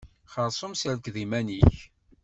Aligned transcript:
Xerṣum 0.33 0.73
serked 0.81 1.15
iman-ik. 1.23 1.75